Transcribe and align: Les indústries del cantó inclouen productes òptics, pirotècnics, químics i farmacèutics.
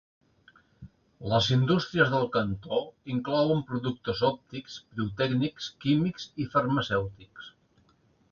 Les 1.31 1.49
indústries 1.55 2.09
del 2.13 2.25
cantó 2.35 2.79
inclouen 3.17 3.61
productes 3.71 4.23
òptics, 4.31 4.77
pirotècnics, 4.93 5.67
químics 5.85 6.25
i 6.45 6.49
farmacèutics. 6.57 7.53